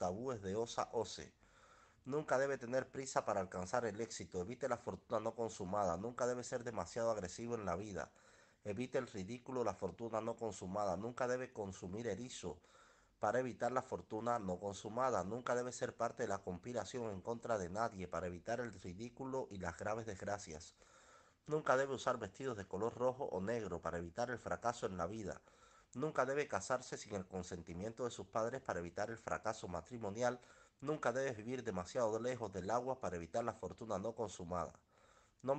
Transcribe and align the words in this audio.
tabúes 0.00 0.40
de 0.40 0.56
Osa 0.56 0.88
Ose. 0.92 1.30
Nunca 2.06 2.38
debe 2.38 2.56
tener 2.56 2.90
prisa 2.90 3.26
para 3.26 3.40
alcanzar 3.40 3.84
el 3.84 4.00
éxito, 4.00 4.40
evite 4.40 4.66
la 4.66 4.78
fortuna 4.78 5.20
no 5.20 5.34
consumada, 5.34 5.98
nunca 5.98 6.26
debe 6.26 6.42
ser 6.42 6.64
demasiado 6.64 7.10
agresivo 7.10 7.54
en 7.54 7.66
la 7.66 7.76
vida, 7.76 8.10
evite 8.64 8.96
el 8.96 9.06
ridículo, 9.06 9.62
la 9.62 9.74
fortuna 9.74 10.22
no 10.22 10.36
consumada, 10.36 10.96
nunca 10.96 11.28
debe 11.28 11.52
consumir 11.52 12.06
erizo 12.06 12.62
para 13.18 13.40
evitar 13.40 13.72
la 13.72 13.82
fortuna 13.82 14.38
no 14.38 14.58
consumada, 14.58 15.22
nunca 15.22 15.54
debe 15.54 15.70
ser 15.70 15.94
parte 15.94 16.22
de 16.22 16.30
la 16.30 16.38
conspiración 16.38 17.10
en 17.10 17.20
contra 17.20 17.58
de 17.58 17.68
nadie 17.68 18.08
para 18.08 18.26
evitar 18.26 18.60
el 18.60 18.72
ridículo 18.80 19.48
y 19.50 19.58
las 19.58 19.76
graves 19.76 20.06
desgracias. 20.06 20.76
Nunca 21.46 21.76
debe 21.76 21.94
usar 21.94 22.18
vestidos 22.18 22.56
de 22.56 22.66
color 22.66 22.94
rojo 22.96 23.24
o 23.26 23.42
negro 23.42 23.82
para 23.82 23.98
evitar 23.98 24.30
el 24.30 24.38
fracaso 24.38 24.86
en 24.86 24.96
la 24.96 25.06
vida. 25.06 25.42
Nunca 25.94 26.24
debe 26.24 26.46
casarse 26.46 26.96
sin 26.96 27.14
el 27.16 27.26
consentimiento 27.26 28.04
de 28.04 28.10
sus 28.10 28.26
padres 28.26 28.60
para 28.60 28.78
evitar 28.78 29.10
el 29.10 29.18
fracaso 29.18 29.66
matrimonial. 29.66 30.40
Nunca 30.80 31.12
debe 31.12 31.32
vivir 31.32 31.64
demasiado 31.64 32.20
lejos 32.20 32.52
del 32.52 32.70
agua 32.70 33.00
para 33.00 33.16
evitar 33.16 33.42
la 33.44 33.54
fortuna 33.54 33.98
no 33.98 34.14
consumada. 34.14 34.72